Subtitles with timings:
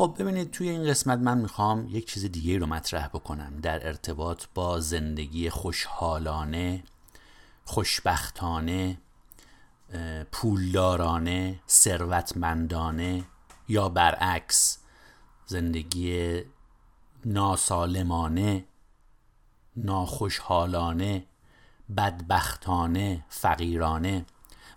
[0.00, 4.44] خب ببینید توی این قسمت من می‌خوام یک چیز دیگه رو مطرح بکنم در ارتباط
[4.54, 6.82] با زندگی خوشحالانه
[7.64, 8.98] خوشبختانه
[10.32, 13.24] پولدارانه ثروتمندانه
[13.68, 14.78] یا برعکس
[15.46, 16.40] زندگی
[17.24, 18.64] ناسالمانه
[19.76, 21.26] ناخوشحالانه
[21.96, 24.24] بدبختانه فقیرانه.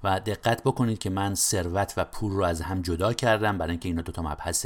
[0.03, 3.89] و دقت بکنید که من ثروت و پول رو از هم جدا کردم برای اینکه
[3.89, 4.65] اینا دو تا مبحث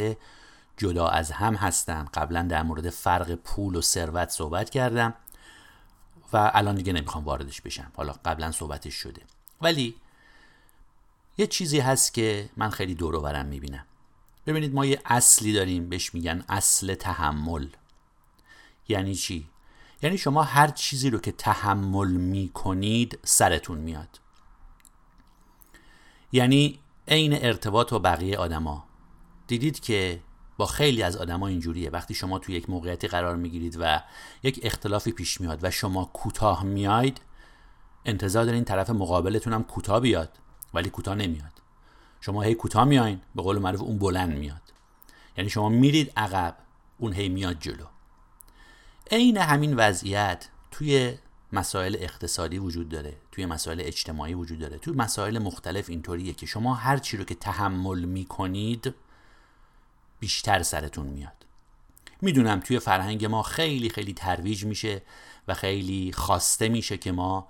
[0.78, 2.06] جدا از هم هستن.
[2.14, 5.14] قبلا در مورد فرق پول و ثروت صحبت کردم
[6.34, 7.92] و الان دیگه نمی‌خوام واردش بشم.
[7.96, 9.22] حالا قبلا صحبتش شده.
[9.62, 9.96] ولی
[11.38, 13.86] یه چیزی هست که من خیلی دور برم می‌بینم.
[14.48, 15.90] ببینید ما یه اصلی داریم.
[15.90, 17.68] بهش میگن اصل تحمل.
[18.88, 19.50] یعنی چی؟
[20.02, 24.20] یعنی شما هر چیزی رو که تحمل می‌کنید سرتون میاد.
[26.32, 28.86] یعنی عین ارتباط با بقیه آدما.
[29.48, 30.20] دیدید که
[30.58, 31.90] با خیلی از آدما اینجوریه.
[31.90, 34.04] وقتی شما توی یک موقعیتی قرار می‌گیرید و
[34.44, 37.22] یک اختلافی پیش میاد و شما کوتاه میاید
[38.06, 40.30] انتظار دارین طرف مقابلتون هم کوتاه بیاد
[40.74, 41.62] ولی کوتاه نمیاد.
[42.22, 44.62] شما هی کوتاه میاین به قول معروف اون بلند میاد.
[45.38, 46.58] یعنی شما میرید عقب
[46.98, 47.86] اون هی میاد جلو.
[49.12, 51.18] عین همین وضعیت توی
[51.54, 54.78] مسائل اقتصادی وجود داره توی مسائل اجتماعی وجود داره.
[54.78, 58.96] توی مسائل مختلف اینطوریه که شما هر چی رو که تحمل می‌کنید
[60.20, 61.46] بیشتر سرتون میاد.
[62.22, 65.02] می‌دونم توی فرهنگ ما خیلی خیلی ترویج میشه
[65.48, 67.48] و خیلی خواسته میشه که ما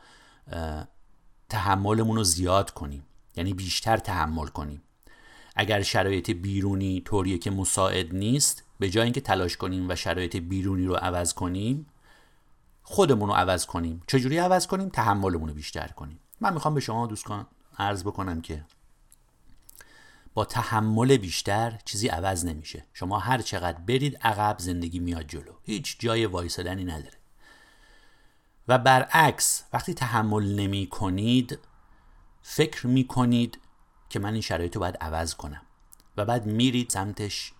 [1.49, 3.05] تحملمون رو زیاد کنیم.
[3.35, 4.81] یعنی بیشتر تحمل کنیم.
[5.55, 10.85] اگر شرایط بیرونی طوریه که مساعد نیست به جای اینکه تلاش کنیم و شرایط بیرونی
[10.85, 11.87] رو عوض کنیم
[12.83, 14.03] خودمون رو عوض کنیم.
[14.07, 16.19] چجوری عوض کنیم؟ تحملمون رو بیشتر کنیم.
[16.41, 17.47] من می‌خوام به شما دوستان
[17.79, 18.65] عرض بکنم که
[20.37, 22.85] با تحمل بیشتر چیزی عوض نمیشه.
[22.93, 25.53] شما هر چقدر برید عقب زندگی میاد جلو.
[25.63, 27.17] هیچ جای وایسادنی نداره.
[28.67, 31.59] و برعکس وقتی تحمل نمی کنید
[32.41, 33.59] فکر می کنید
[34.09, 35.61] که من این شرایط رو باید عوض کنم.
[36.17, 37.53] و بعد میرید سمتش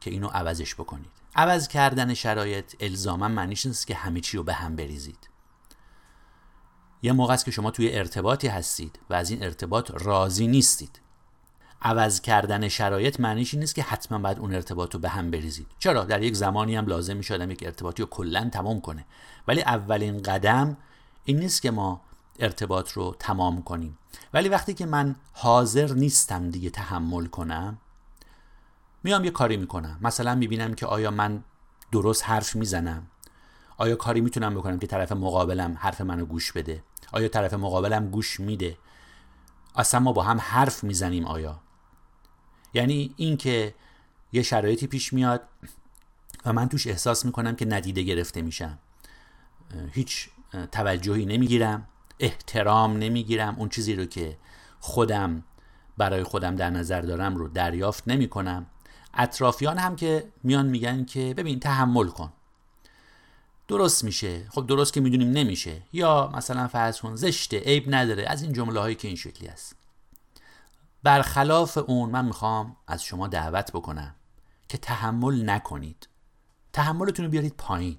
[0.00, 1.10] که اینو عوضش بکنید.
[1.36, 5.28] عوض کردن شرایط الزاما معنیش نیست که همه چی رو به هم بریزید.
[7.02, 11.00] یه موقع است که شما توی ارتباطی هستید و از این ارتباط راضی نیستید.
[11.82, 16.04] عوض کردن شرایط معنیش نیست که حتما باید اون ارتباط رو به هم بریزید چرا؟
[16.04, 19.04] در یک زمانی هم لازم می شدم یک ارتباطی رو کلا تمام کنه.
[19.48, 20.76] ولی اولین قدم
[21.24, 22.00] این نیست که ما
[22.38, 23.98] ارتباط رو تمام کنیم.
[24.34, 27.78] ولی وقتی که من حاضر نیستم دیگه تحمل کنم
[29.02, 29.98] میام یه کاری می‌کنم.
[30.00, 31.44] مثلا می‌بینم که آیا من
[31.92, 33.06] درست حرف می‌زنم؟
[33.76, 38.40] آیا کاری می‌تونم بکنم که طرف مقابلم حرف منو گوش بده؟ آیا طرف مقابلم گوش
[38.40, 38.76] میده؟
[39.76, 41.60] اصلا ما با هم حرف می‌زنیم آیا؟
[42.74, 43.74] یعنی اینکه
[44.32, 45.42] یه شرایطی پیش میاد
[46.44, 48.78] و من توش احساس می‌کنم که ندیده گرفته میشم.
[49.92, 50.28] هیچ
[50.72, 51.88] توجهی نمی‌گیرم
[52.18, 54.38] احترام نمی‌گیرم اون چیزی رو که
[54.80, 55.44] خودم
[55.98, 58.66] برای خودم در نظر دارم رو دریافت نمی کنم
[59.14, 62.32] اطرافیان هم که میان میگن که ببین تحمل کن.
[63.68, 64.46] درست میشه.
[64.50, 65.82] خب درست که می‌دونیم نمیشه.
[65.92, 68.24] یا مثلا فرض کن زشته عیب نداره.
[68.26, 69.76] از این جمله هایی که این شکلی است.
[71.02, 74.14] برخلاف اون من می‌خوام از شما دعوت بکنم
[74.68, 76.08] که تحمل نکنید.
[76.72, 77.98] تحملتون رو بیارید پایین.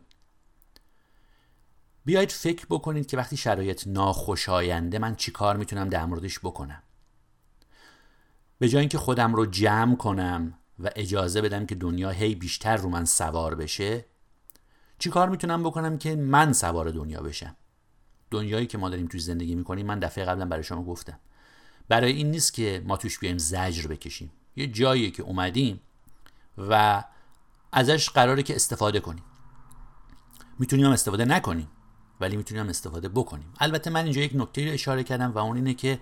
[2.05, 6.83] بیایید فکر بکنید که وقتی شرایط ناخوشاینده من چیکار می‌تونم در موردش بکنم.
[8.59, 12.89] به جای اینکه خودم رو جمع کنم و اجازه بدم که دنیا هی بیشتر رو
[12.89, 14.05] من سوار بشه
[14.99, 17.55] چیکار می‌تونم بکنم که من سوار دنیا بشم؟
[18.31, 21.19] دنیایی که ما داریم توی زندگی می‌کنیم من دفعه قبلا برای شما گفتم.
[21.91, 24.31] برای این نیست که ما توش بیایم زجر بکشیم.
[24.55, 25.81] یه جایی که اومدیم
[26.57, 27.03] و
[27.71, 29.23] ازش قراره که استفاده کنیم.
[30.59, 31.67] می‌تونیم هم استفاده نکنیم
[32.19, 33.53] ولی می‌تونیم استفاده بکنیم.
[33.59, 35.99] البته من اینجا یک نکته رو اشاره کردم و اون اینه که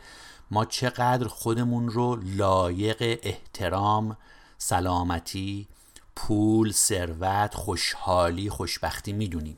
[0.52, 4.18] ما چقدر خودمون رو لایق احترام
[4.58, 5.68] سلامتی
[6.16, 9.58] پول ثروت خوشحالی خوشبختی می‌دونیم.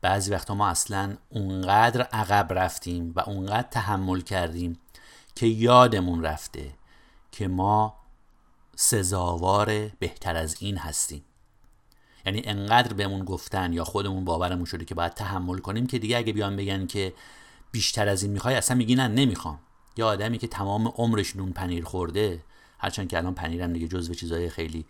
[0.00, 4.78] بعضی وقتا ما اصلا اونقدر عقب رفتیم و اونقدر تحمل کردیم
[5.36, 6.72] که یادمون رفته
[7.32, 7.96] که ما
[8.76, 11.22] سزاوار بهتر از این هستیم.
[12.26, 16.32] یعنی انقدر بهمون گفتن یا خودمون باورمون شده که باید تحمل کنیم که دیگه اگه
[16.32, 17.14] بیان بگن که
[17.72, 19.58] بیشتر از این می‌خوای اصلا میگی نه نمی‌خوام.
[19.96, 22.42] یا آدمی که تمام عمرش نون پنیر خورده
[22.78, 24.86] هرچند که الان پنیرم دیگه جزو چیزهای خیلی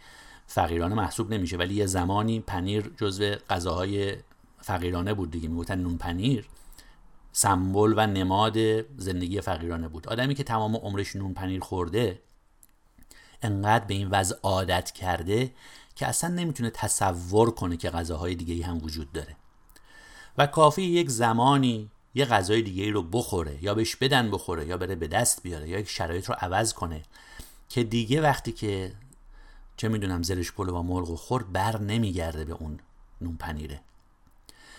[0.46, 4.16] فقیرانه محسوب نمیشه ولی یه زمانی پنیر جزو غذاهای
[4.60, 5.48] فقیرانه بود دیگه.
[5.48, 6.48] می‌گفتن نون پنیر.
[7.38, 8.58] سمبل و نماد
[9.00, 10.08] زندگی فقیرانه بود.
[10.08, 12.20] آدمی که تمام عمرش نون پنیر خورده
[13.42, 15.52] انقدر به این وضع عادت کرده
[15.96, 19.36] که اصلا نمی‌تونه تصور کنه که غذاهای دیگه ای هم وجود داره.
[20.38, 24.76] و کافی یک زمانی یه غذای دیگه ای رو بخوره یا بهش بدن بخوره یا
[24.76, 27.02] بره به دست بیاره یا یک شرایط رو عوض کنه
[27.68, 28.92] که دیگه وقتی که
[29.76, 32.78] چه می‌دونم زرش پلو و مرغ و خور بر نمیگرده به اون
[33.20, 33.80] نون پنیره.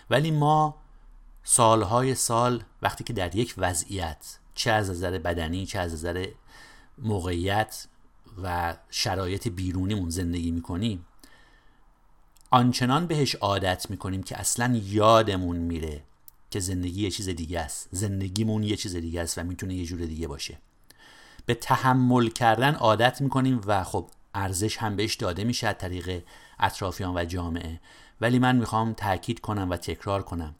[0.09, 0.75] ولی ما
[1.49, 6.27] سالهای سال وقتی که در یک وضعیت چه از نظر بدنی چه از نظر
[6.97, 7.87] موقعیت
[8.43, 11.05] و شرایط بیرونیمون زندگی می‌کنیم
[12.51, 16.03] آنچنان بهش عادت می‌کنیم که اصلا یادمون میره
[16.51, 17.89] که زندگی یه چیز دیگه است.
[17.91, 20.57] زندگیمون یه چیز دیگه است و می‌تونه یه جور دیگه باشه.
[21.45, 26.23] به تحمل کردن عادت می‌کنیم و خب ارزش هم بهش داده میشه از طریق
[26.59, 27.79] اطرافیان و جامعه.
[28.21, 30.55] ولی من می‌خوام تاکید کنم و تکرار کنم.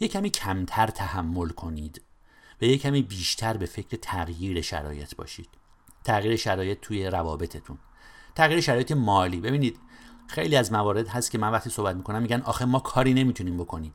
[0.00, 2.02] یه کمی کمتر تحمل کنید
[2.62, 5.48] و یه کمی بیشتر به فکر تغییر شرایط باشید.
[6.04, 7.78] تغییر شرایط توی روابطتون.
[8.34, 9.40] تغییر شرایط مالی.
[9.40, 9.78] ببینید
[10.26, 13.94] خیلی از موارد هست که من وقتی صحبت می‌کنم میگن آخه ما کاری نمی‌تونیم بکنیم.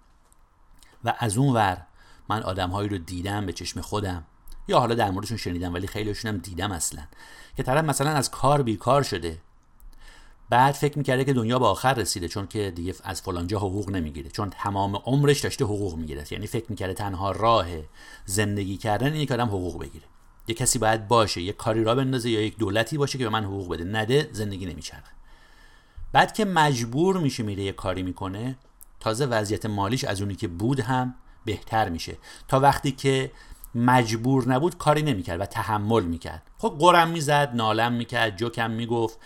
[1.04, 1.86] و از اون ور
[2.30, 4.26] من آدمهایی رو دیدم به چشم خودم.
[4.68, 7.04] یا حالا در موردشون شنیدم ولی خیلیشون هم دیدم اصلا.
[7.58, 9.42] که طرف مثلا از کار بیکار شده.
[10.50, 14.30] بعد فکر می‌کرده که دنیا به آخر رسیده چون که دیگه از فلانجا حقوق نمی‌گیره.
[14.30, 17.66] چون تمام عمرش داشته حقوق می‌گیره یعنی فکر می‌کرده تنها راه
[18.26, 20.06] زندگی کردن اینه که آدم حقوق بگیره.
[20.48, 23.44] یه کسی باید باشه یه کاری را بندازه یا یک دولتی باشه که به من
[23.44, 23.84] حقوق بده.
[23.84, 25.12] نده زندگی نمیچرخه.
[26.12, 28.56] بعد که مجبور میشه میره یه کاری می‌کنه
[29.00, 31.16] تازه وضعیت مالیش از اونی که بود هم
[31.46, 32.18] بهتر میشه.
[32.48, 33.32] تا وقتی که
[33.76, 36.42] مجبور نبود کاری نمی‌کرد و تحمل می‌کرد.
[36.58, 39.20] خب قرم می‌زد نالم می‌کرد جوکم می‌گفت.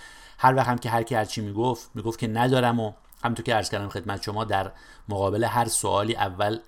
[0.43, 2.93] هر وقت هم که هر کی هرچی می‌گفت می‌گفت که ندارم و
[3.23, 4.71] همونطور که عرض کردم خدمت شما در
[5.09, 6.59] مقابل هر سوالی اول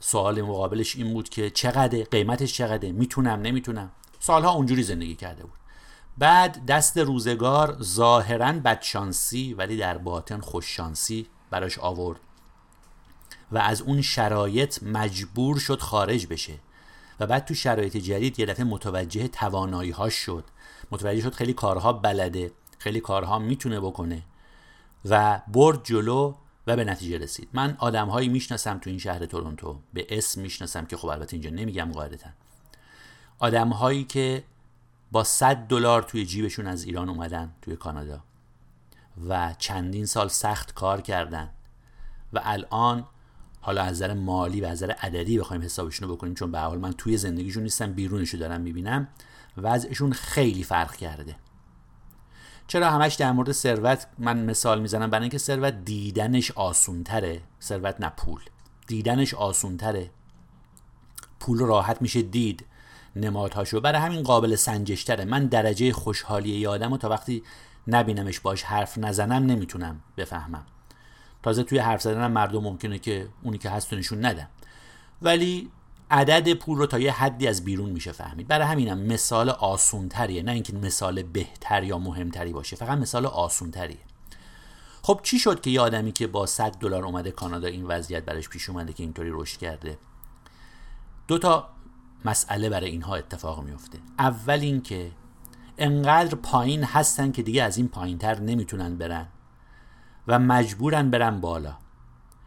[0.00, 3.90] سوال مقابلش این بود که چقدر قیمتش چقدر می‌تونم نمی‌تونم.
[4.20, 5.58] سالها اونجوری زندگی کرده بود.
[6.18, 12.20] بعد دست روزگار ظاهرا بدشانسی ولی در باطن خوششانسی براش آورد.
[13.52, 16.54] و از اون شرایط مجبور شد خارج بشه.
[17.20, 20.44] و بعد تو شرایط جدید یه دفعه متوجه توانایی ها شد.
[20.90, 22.50] متوجه شد خیلی کارها بلده.
[22.78, 24.22] خیلی کارها می‌تونه بکنه
[25.04, 26.34] و برد جلو
[26.66, 27.48] و به نتیجه رسید.
[27.52, 29.78] من آدم هایی می‌شناسم تو این شهر تورنتو.
[29.92, 32.30] به اسم می‌شناسم که خب البته اینجا نمیگم قاعدتا.
[33.38, 34.44] آدم هایی که
[35.12, 38.20] با 100 دلار توی جیبشون از ایران اومدن توی کانادا
[39.28, 41.50] و چندین سال سخت کار کردن
[42.32, 43.06] و الان
[43.60, 46.78] حالا از نظر مالی و از نظر عددی بخوایم حسابشون رو بکنیم چون به حال
[46.78, 49.08] من توی زندگیشون نیستم بیرونشو دارم می‌بینم
[49.56, 51.36] وضعشون خیلی فرق کرده.
[52.68, 57.40] چرا همش در مورد ثروت من مثال می‌زنم؟ برای اینکه ثروت دیدنش آسونتره.
[57.62, 58.40] ثروت نه پول.
[58.86, 60.10] دیدنش آسونتره.
[61.40, 62.66] پول راحت میشه دید
[63.16, 63.80] نمادهاشو.
[63.80, 65.24] برای همین قابل سنجشتره.
[65.24, 67.42] من درجه خوشحالی یادم و تا وقتی
[67.86, 70.66] نبینمش باش حرف نزنم نمی‌تونم بفهمم.
[71.42, 74.48] تازه توی حرف زدن مردم ممکنه که اونی که هست نشون ندم
[75.22, 75.70] ولی
[76.10, 78.48] عدد پول رو تا یه حدی از بیرون میشه فهمید.
[78.48, 83.98] برای همینم مثال آسونتریه نه اینکه مثال بهتر یا مهمتری باشه فقط مثال آسونتریه.
[85.02, 88.48] خب چی شد که یه آدمی که با 100 دلار اومده کانادا این وضعیت برش
[88.48, 89.98] پیش اومده که اینطوری رشد کرده؟
[91.28, 91.68] دو تا
[92.24, 93.98] مسئله برای اینها اتفاق میفته.
[94.18, 95.10] اول اینکه
[95.78, 99.26] انقدر پایین هستن که دیگه از این پایینتر نمی‌تونن برن
[100.26, 101.74] و مجبورن برن بالا.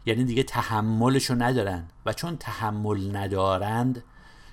[0.06, 4.04] یعنی دیگه تحملشو ندارن و چون تحمل ندارند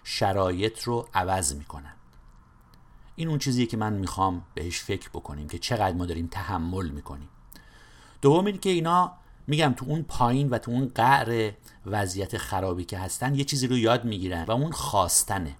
[0.03, 1.93] شرایط رو عوض می‌کنن.
[3.15, 7.29] این اون چیزیه که من می‌خوام بهش فکر بکنیم که چقدر ما داریم تحمل می‌کنیم.
[8.21, 9.11] دوم این که اینا
[9.47, 11.51] میگم تو اون پایین و تو اون قعر
[11.85, 15.55] وضعیت خرابی که هستن یه چیزی رو یاد می‌گیرن و اون خواستنه.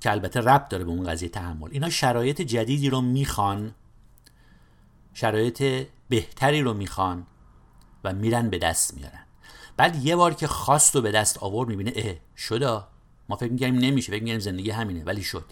[0.00, 1.68] که البته ربط داره به اون قضیه تحمل.
[1.72, 3.74] اینا شرایط جدیدی رو می‌خوان
[5.14, 7.26] شرایط بهتری رو می‌خوان
[8.04, 9.26] و میرن به دست میارن.
[9.76, 12.88] بعد یه بار که خواست و به دست آورد می‌بینه اه شدا
[13.28, 15.44] ما فکر می‌کنیم نمیشه فکر می‌کنیم زندگی همینه ولی شد.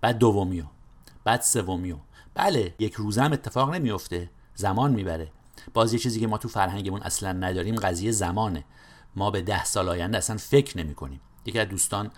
[0.00, 0.64] بعد دومیو
[1.24, 1.96] بعد سومیو.
[2.34, 5.28] بله یک روزه هم اتفاق نمیفته زمان می‌بره.
[5.74, 8.64] باز یه چیزی که ما تو فرهنگمون اصلا نداریم قضیه زمانه.
[9.16, 12.10] ما به ده سال آینده اصلا فکر نمی کنیم یکی از دوستان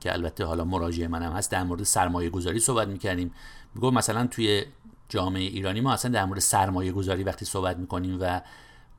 [0.00, 3.34] که البته حالا مراجعه منم هست در مورد سرمایه گذاری صحبت می‌کردیم.
[3.74, 4.64] میگو مثلا توی
[5.08, 8.40] جامعه ایرانی ما اصلا در مورد سرمایه گذاری وقتی صحبت می‌کنیم و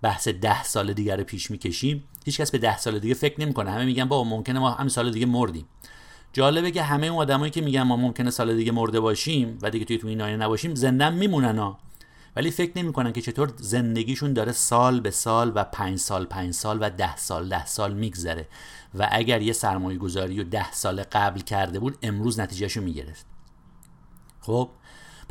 [0.02, 2.04] بحث ده سال دیگر رو پیش می‌کشیم.
[2.26, 3.72] هیچکس به ده سال دیگه فکر نمی‌کنه.
[3.72, 5.66] همه میگن با ممکنه ما همین سال دیگه مردیم.
[6.34, 9.86] جالبه که همه اون آدمایی که میگن ما ممکنه سال دیگه مرده باشیم و دیگه
[9.86, 11.80] توی تو این آینه نباشیم زنده میمونن ها.
[12.36, 16.78] ولی فکر نمی‌کنن که چطور زندگیشون داره سال به سال و پنج سال پنج سال
[16.82, 18.48] و ده سال ده سال میگذره.
[18.96, 23.26] و اگر یه سرمایه گذاری و ده سال قبل کرده بود امروز نتیجهشو می‌گرفت.
[24.42, 24.70] خب؟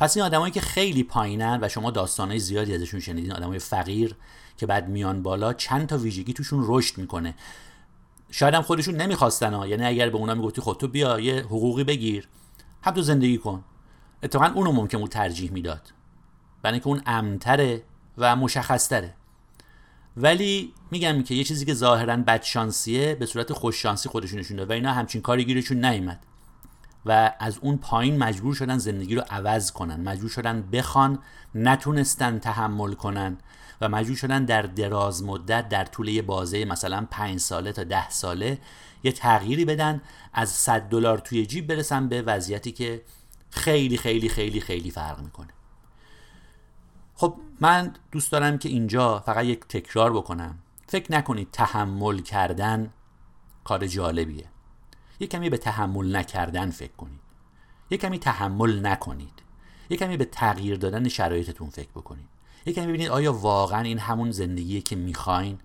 [0.01, 4.15] پس این آدمایی که خیلی پایینن و شما داستانهای زیادی ازشون شنیدین آدمای فقیر
[4.57, 7.35] که بعد میان بالا چند تا ویژگی توشون رشد می‌کنه.
[8.31, 9.67] شاید هم خودشون نمی‌خواستن ها.
[9.67, 12.27] یعنی اگر به اونا می‌گفتی خود تو بیا یه حقوقی بگیر.
[12.81, 13.63] هم تو زندگی کن.
[14.23, 15.93] اتفاقا اونو ممکن بود ترجیح می‌داد.
[16.61, 17.83] برای اینکه اون امتره
[18.17, 19.13] و مشخصتره.
[20.17, 24.93] ولی میگم که یه چیزی که ظاهرا بدشانسیه به صورت خوششانسی خودشون نشون و اینا
[24.93, 26.25] همچین کاری گیرشون نیومد.
[27.05, 30.01] و از اون پایین مجبور شدن زندگی رو عوض کنن.
[30.01, 31.19] مجبور شدن بخوان
[31.55, 33.37] نتونستن تحمل کنن
[33.81, 38.09] و مجبور شدن در دراز مدت در طول یه بازه مثلا پنج ساله تا ده
[38.09, 38.57] ساله
[39.03, 40.01] یه تغییری بدن
[40.33, 43.01] از 100 دلار توی جیب برسن به وضعیتی که
[43.49, 45.47] خیلی خیلی خیلی خیلی فرق می‌کنه.
[47.15, 50.59] خب من دوست دارم که اینجا فقط یک تکرار بکنم.
[50.87, 52.93] فکر نکنید تحمل کردن
[53.63, 54.45] کار جالبیه.
[55.21, 57.19] یه کمی به تحمل نکردن فکر کنید.
[57.89, 59.33] یه کمی تحمل نکنید.
[59.89, 62.27] یه کمی به تغییر دادن شرایطتون فکر بکنید.
[62.65, 65.59] یه کمی ببینید آیا واقعا این همون زندگیه که می‌خواین؟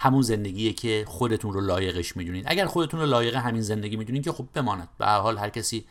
[0.00, 2.44] همون زندگیه که خودتون رو لایقش می‌دونید.
[2.48, 4.88] اگر خودتون رو لایق همین زندگی می‌دونید که خب بماند.
[4.98, 5.84] به هر حال هر کسی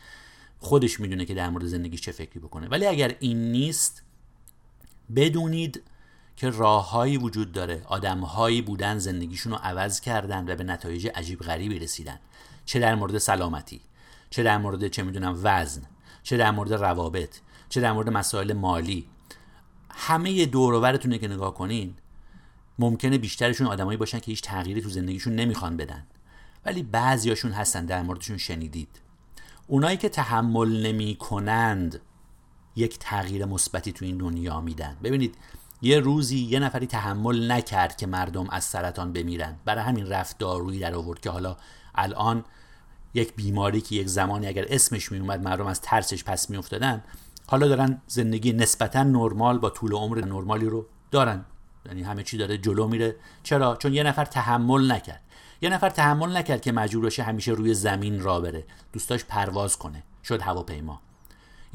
[0.60, 2.68] خودش می‌دونه که در مورد زندگیش چه فکری بکنه.
[2.68, 4.04] ولی اگر این نیست
[5.16, 5.84] بدونید
[6.36, 7.82] که راههایی وجود داره.
[7.86, 12.20] آدمهایی بودن زندگیشون رو عوض کردن و به نتایج عجیب غریبی رسیدن.
[12.66, 13.82] چه در مورد سلامتی
[14.30, 15.82] چه در مورد چه می‌دونم وزن
[16.24, 17.36] چه در مورد روابط
[17.70, 19.08] چه در مورد مسائل مالی.
[19.90, 21.94] همه دوروورتون که نگاه کنین
[22.80, 26.04] ممکنه بیشترشون آدمایی باشن که هیچ تغییری تو زندگیشون نمی‌خوان بدن.
[26.66, 28.90] ولی بعضیاشون هستن در موردشون شنیدید.
[29.68, 32.02] اونایی که تحمل نمی کنند
[32.76, 34.98] یک تغییر مثبتی تو این دنیا میدن.
[35.04, 35.36] ببینید
[35.86, 39.56] یه روزی یه نفری تحمل نکرد که مردم از سرطان بمیرن.
[39.66, 41.58] برای همین رفت دارویی در آورد که حالا
[41.96, 42.44] الان
[43.14, 47.04] یک بیماری که یک زمانی اگر اسمش می اومد مردم از ترسش پس می افتادن
[47.48, 51.46] حالا دارن زندگی نسبتا نرمال با طول عمر نرمالی رو دارن.
[51.86, 53.16] یعنی همه چی داره جلو میره.
[53.44, 55.22] چرا؟ چون یه نفر تحمل نکرد.
[55.62, 58.64] یه نفر تحمل نکرد که مجبور باشه همیشه روی زمین را بره.
[58.94, 60.04] دوستاش پرواز کنه.
[60.24, 61.02] شد هواپیما.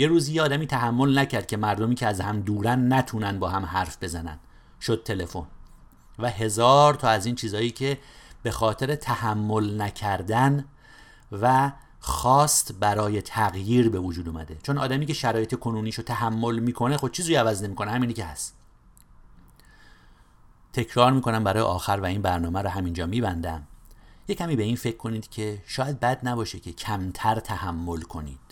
[0.00, 3.64] یه روزی یه آدمی تحمل نکرد که مردمی که از هم دورن نتونن با هم
[3.64, 4.38] حرف بزنن.
[4.80, 5.46] شد تلفن.
[6.18, 7.98] و هزار تا از این چیزهایی که
[8.42, 10.64] به خاطر تحمل نکردن
[11.32, 14.58] و خواست برای تغییر به وجود اومده.
[14.62, 18.56] چون آدمی که شرایط کنونیشو تحمل می‌کنه خود چیزی عوض نمی‌کنه همینی که هست.
[20.72, 23.66] تکرار می‌کنم برای آخر و این برنامه رو همینجا میبندم.
[24.28, 28.49] یه کمی به این فکر کنید که شاید بد نباشه که کمتر تحمل کنید.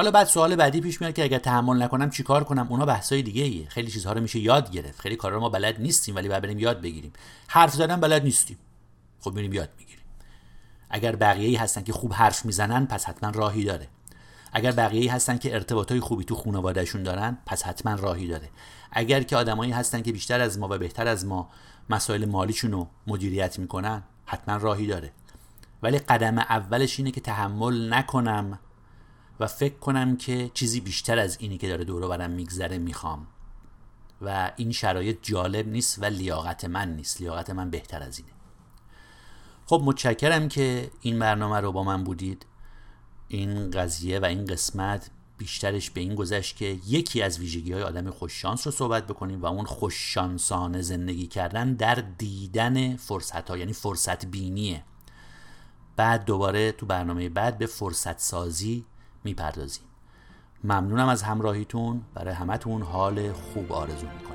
[0.00, 3.42] حالا بعد سوال بعدی پیش میاد که اگر تحمل نکنم چیکار کنم؟ اونا بحثای دیگه
[3.42, 3.68] ایه.
[3.68, 5.00] خیلی چیزها رو میشه یاد گرفت.
[5.00, 7.12] خیلی کارا ما بلد نیستیم ولی باید بریم یاد بگیریم.
[7.48, 8.58] حرف زدن بلد نیستیم.
[9.20, 10.04] خب میریم یاد می‌گیریم.
[10.90, 13.88] اگر بقیه ای هستن که خوب حرف می‌زنن پس حتما راهی داره.
[14.52, 18.48] اگر بقیه ای هستن که ارتباطای خوبی تو خانوادهشون دارن پس حتما راهی داره.
[18.92, 21.48] اگر که آدمایی هستن که بیشتر از ما و بهتر از ما
[21.90, 25.12] مسائل مالیشون رو مدیریت می‌کنن حتما راهی داره.
[25.82, 28.58] ولی قدم اولش اینه که تحمل نکنم.
[29.40, 33.26] و فکر کنم که چیزی بیشتر از اینی که داره دور برم میگذره می‌خوام.
[34.22, 37.20] و این شرایط جالب نیست و لیاقت من نیست.
[37.20, 38.30] لیاقت من بهتر از اینه.
[39.66, 42.46] خب متشکرم که این برنامه رو با من بودید.
[43.28, 48.10] این قضیه و این قسمت بیشترش به این گذشت که یکی از ویژگی های آدم
[48.10, 54.26] خوششانس رو صحبت بکنیم و اون خوششانسانه زندگی کردن در دیدن فرصت ها یعنی فرصت
[54.26, 54.84] بینیه
[55.96, 58.84] بعد دوباره تو برنامه بعد به فرصت سازی
[59.24, 59.84] می‌پردازیم.
[60.64, 62.00] ممنونم از همراهیتون.
[62.14, 64.29] برای همتون حال خوب آرزو می‌کنم.